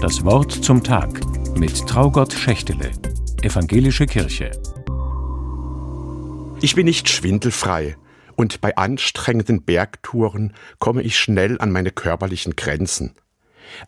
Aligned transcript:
Das 0.00 0.24
Wort 0.24 0.52
zum 0.52 0.84
Tag 0.84 1.20
mit 1.56 1.86
Traugott 1.86 2.34
Schächtele, 2.34 2.90
Evangelische 3.40 4.04
Kirche. 4.04 4.50
Ich 6.60 6.74
bin 6.74 6.84
nicht 6.84 7.08
schwindelfrei 7.08 7.96
und 8.34 8.60
bei 8.60 8.76
anstrengenden 8.76 9.62
Bergtouren 9.62 10.52
komme 10.78 11.00
ich 11.02 11.18
schnell 11.18 11.58
an 11.60 11.72
meine 11.72 11.92
körperlichen 11.92 12.56
Grenzen. 12.56 13.14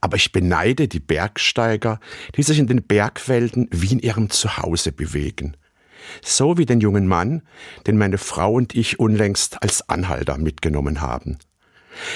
Aber 0.00 0.16
ich 0.16 0.32
beneide 0.32 0.88
die 0.88 1.00
Bergsteiger, 1.00 2.00
die 2.36 2.42
sich 2.42 2.58
in 2.58 2.66
den 2.66 2.82
Bergwelten 2.84 3.68
wie 3.70 3.92
in 3.92 3.98
ihrem 3.98 4.30
Zuhause 4.30 4.92
bewegen. 4.92 5.58
So 6.22 6.56
wie 6.56 6.64
den 6.64 6.80
jungen 6.80 7.06
Mann, 7.06 7.42
den 7.86 7.98
meine 7.98 8.16
Frau 8.16 8.54
und 8.54 8.74
ich 8.74 8.98
unlängst 8.98 9.62
als 9.62 9.90
Anhalter 9.90 10.38
mitgenommen 10.38 11.02
haben. 11.02 11.38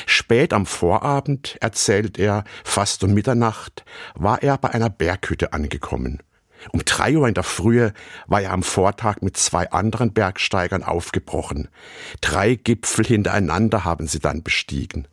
Spät 0.07 0.53
am 0.53 0.67
Vorabend, 0.67 1.57
erzählt 1.61 2.19
er, 2.19 2.45
fast 2.65 3.03
um 3.05 3.15
Mitternacht, 3.15 3.85
war 4.15 4.43
er 4.43 4.59
bei 4.59 4.71
einer 4.71 4.91
Berghütte 4.91 5.53
angekommen. 5.53 6.23
Um 6.71 6.85
drei 6.85 7.17
Uhr 7.17 7.27
in 7.27 7.35
der 7.35 7.43
Frühe 7.43 7.93
war 8.27 8.41
er 8.41 8.53
am 8.53 8.63
Vortag 8.63 9.21
mit 9.21 9.37
zwei 9.37 9.71
anderen 9.71 10.13
Bergsteigern 10.13 10.85
aufgebrochen. 10.85 11.69
Drei 12.21 12.55
Gipfel 12.55 13.05
hintereinander 13.05 13.85
haben 13.85 14.07
sie 14.07 14.21
dann 14.21 14.43
bestiegen. 14.43 15.09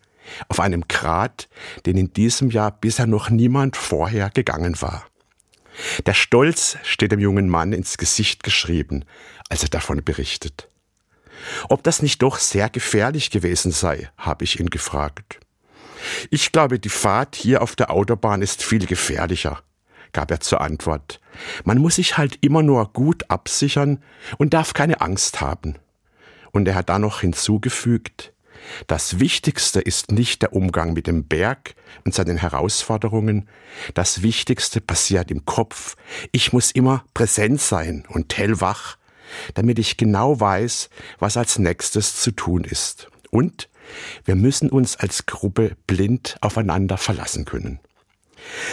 Auf 0.47 0.59
einem 0.59 0.87
Grat, 0.87 1.49
den 1.87 1.97
in 1.97 2.13
diesem 2.13 2.51
Jahr 2.51 2.71
bisher 2.71 3.07
noch 3.07 3.31
niemand 3.31 3.77
vorher 3.77 4.29
gegangen 4.29 4.79
war. 4.81 5.05
Der 6.05 6.13
Stolz 6.13 6.77
steht 6.83 7.11
dem 7.11 7.19
jungen 7.19 7.49
Mann 7.49 7.73
ins 7.73 7.97
Gesicht 7.97 8.43
geschrieben, 8.43 9.05
als 9.49 9.63
er 9.63 9.69
davon 9.69 10.03
berichtet. 10.03 10.69
Ob 11.69 11.83
das 11.83 12.01
nicht 12.01 12.21
doch 12.21 12.37
sehr 12.37 12.69
gefährlich 12.69 13.31
gewesen 13.31 13.71
sei, 13.71 14.09
habe 14.17 14.43
ich 14.43 14.59
ihn 14.59 14.69
gefragt. 14.69 15.39
Ich 16.29 16.51
glaube, 16.51 16.79
die 16.79 16.89
Fahrt 16.89 17.35
hier 17.35 17.61
auf 17.61 17.75
der 17.75 17.91
Autobahn 17.91 18.41
ist 18.41 18.63
viel 18.63 18.85
gefährlicher, 18.85 19.61
gab 20.13 20.31
er 20.31 20.39
zur 20.39 20.61
Antwort. 20.61 21.19
Man 21.65 21.77
muss 21.77 21.95
sich 21.95 22.17
halt 22.17 22.37
immer 22.41 22.63
nur 22.63 22.91
gut 22.93 23.29
absichern 23.29 24.01
und 24.37 24.53
darf 24.53 24.73
keine 24.73 25.01
Angst 25.01 25.41
haben. 25.41 25.75
Und 26.51 26.67
er 26.67 26.75
hat 26.75 26.89
dann 26.89 27.01
noch 27.01 27.21
hinzugefügt, 27.21 28.33
das 28.87 29.19
Wichtigste 29.19 29.79
ist 29.81 30.11
nicht 30.11 30.41
der 30.41 30.53
Umgang 30.53 30.93
mit 30.93 31.07
dem 31.07 31.25
Berg 31.25 31.75
und 32.05 32.13
seinen 32.13 32.37
Herausforderungen. 32.37 33.47
Das 33.93 34.21
Wichtigste 34.21 34.81
passiert 34.81 35.31
im 35.31 35.45
Kopf. 35.45 35.95
Ich 36.31 36.53
muss 36.53 36.71
immer 36.71 37.05
präsent 37.13 37.61
sein 37.61 38.05
und 38.09 38.37
hellwach 38.37 38.97
damit 39.53 39.79
ich 39.79 39.97
genau 39.97 40.39
weiß, 40.39 40.89
was 41.19 41.37
als 41.37 41.59
nächstes 41.59 42.19
zu 42.19 42.31
tun 42.31 42.63
ist. 42.63 43.09
Und 43.31 43.69
wir 44.25 44.35
müssen 44.35 44.69
uns 44.69 44.95
als 44.97 45.25
Gruppe 45.25 45.75
blind 45.87 46.37
aufeinander 46.41 46.97
verlassen 46.97 47.45
können. 47.45 47.79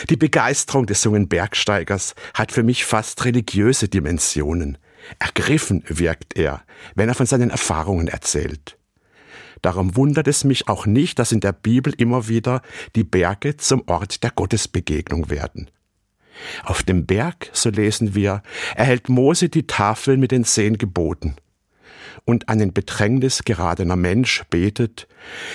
Die 0.09 0.17
Begeisterung 0.17 0.87
des 0.87 1.03
jungen 1.05 1.29
Bergsteigers 1.29 2.15
hat 2.35 2.53
für 2.53 2.63
mich 2.63 2.85
fast 2.85 3.25
religiöse 3.25 3.89
Dimensionen. 3.89 4.79
Ergriffen 5.19 5.85
wirkt 5.89 6.37
er, 6.37 6.63
wenn 6.95 7.09
er 7.09 7.15
von 7.15 7.27
seinen 7.27 7.51
Erfahrungen 7.51 8.09
erzählt. 8.09 8.79
Darum 9.63 9.97
wundert 9.97 10.29
es 10.29 10.45
mich 10.45 10.69
auch 10.69 10.87
nicht, 10.87 11.19
dass 11.19 11.33
in 11.33 11.41
der 11.41 11.53
Bibel 11.53 11.93
immer 11.97 12.29
wieder 12.29 12.63
die 12.95 13.05
Berge 13.05 13.57
zum 13.57 13.83
Ort 13.87 14.23
der 14.23 14.31
Gottesbegegnung 14.31 15.31
werden. 15.31 15.71
Auf 16.65 16.83
dem 16.83 17.07
Berg, 17.07 17.51
so 17.53 17.71
lesen 17.71 18.15
wir, 18.15 18.43
erhält 18.75 19.09
Mose 19.09 19.49
die 19.49 19.67
Tafel 19.67 20.17
mit 20.17 20.33
den 20.33 20.45
zehn 20.45 20.79
Geboten. 20.79 21.37
Und 22.25 22.49
ein 22.49 22.61
in 22.61 22.73
Bedrängnis 22.73 23.45
geradener 23.45 23.97
Mensch 23.97 24.43
betet, 24.51 25.07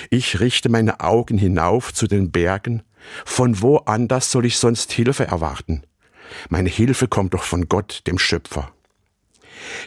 ich 0.10 0.40
richte 0.40 0.70
meine 0.70 1.02
Augen 1.02 1.38
hinauf 1.38 1.94
zu 1.94 2.08
den 2.08 2.32
Bergen, 2.32 2.84
von 3.26 3.62
wo 3.62 3.78
anders 3.78 4.32
soll 4.32 4.46
ich 4.46 4.58
sonst 4.58 4.92
Hilfe 4.92 5.26
erwarten? 5.28 5.84
Meine 6.50 6.70
Hilfe 6.70 7.08
kommt 7.08 7.34
doch 7.34 7.44
von 7.44 7.68
Gott, 7.68 8.04
dem 8.08 8.18
Schöpfer. 8.18 8.72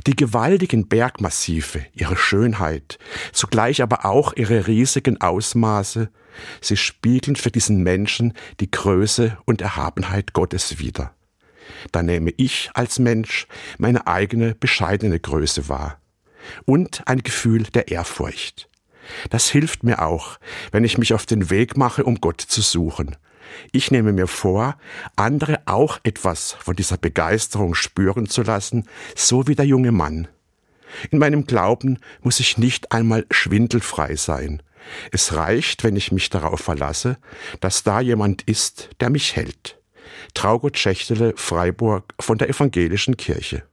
Die 0.06 0.16
gewaltigen 0.16 0.88
Bergmassive, 0.88 1.84
ihre 1.92 2.16
Schönheit, 2.16 2.98
zugleich 3.32 3.82
aber 3.82 4.04
auch 4.04 4.32
ihre 4.34 4.66
riesigen 4.66 5.20
Ausmaße, 5.20 6.10
sie 6.60 6.76
spiegeln 6.76 7.36
für 7.36 7.50
diesen 7.50 7.82
Menschen 7.82 8.34
die 8.60 8.70
Größe 8.70 9.38
und 9.44 9.60
Erhabenheit 9.60 10.32
Gottes 10.32 10.78
wider. 10.78 11.14
Da 11.92 12.02
nehme 12.02 12.32
ich 12.36 12.70
als 12.74 12.98
Mensch 12.98 13.46
meine 13.78 14.06
eigene 14.06 14.54
bescheidene 14.54 15.18
Größe 15.18 15.68
wahr 15.68 16.00
und 16.66 17.06
ein 17.06 17.22
Gefühl 17.22 17.62
der 17.62 17.88
Ehrfurcht. 17.88 18.68
Das 19.30 19.50
hilft 19.50 19.82
mir 19.82 20.02
auch, 20.02 20.38
wenn 20.72 20.84
ich 20.84 20.98
mich 20.98 21.12
auf 21.12 21.26
den 21.26 21.50
Weg 21.50 21.76
mache, 21.76 22.04
um 22.04 22.20
Gott 22.20 22.40
zu 22.40 22.62
suchen, 22.62 23.16
ich 23.72 23.90
nehme 23.90 24.12
mir 24.12 24.26
vor, 24.26 24.76
andere 25.16 25.60
auch 25.66 25.98
etwas 26.04 26.52
von 26.52 26.76
dieser 26.76 26.96
Begeisterung 26.96 27.74
spüren 27.74 28.28
zu 28.28 28.42
lassen, 28.42 28.88
so 29.14 29.46
wie 29.46 29.54
der 29.54 29.66
junge 29.66 29.92
Mann. 29.92 30.28
In 31.10 31.18
meinem 31.18 31.46
Glauben 31.46 31.98
muss 32.22 32.40
ich 32.40 32.58
nicht 32.58 32.92
einmal 32.92 33.26
schwindelfrei 33.30 34.16
sein. 34.16 34.62
Es 35.10 35.34
reicht, 35.34 35.82
wenn 35.82 35.96
ich 35.96 36.12
mich 36.12 36.30
darauf 36.30 36.60
verlasse, 36.60 37.18
dass 37.60 37.82
da 37.82 38.00
jemand 38.00 38.42
ist, 38.42 38.90
der 39.00 39.10
mich 39.10 39.34
hält. 39.34 39.78
Traugott 40.34 40.78
Schächtele, 40.78 41.34
Freiburg 41.36 42.14
von 42.20 42.38
der 42.38 42.48
Evangelischen 42.48 43.16
Kirche. 43.16 43.64